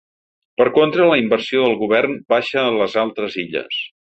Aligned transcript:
Per 0.61 0.65
contra, 0.77 1.05
la 1.11 1.17
inversió 1.25 1.63
del 1.67 1.77
govern 1.83 2.17
baixa 2.35 2.65
a 2.65 2.75
les 2.81 2.99
altres 3.07 3.39
illes. 3.45 3.79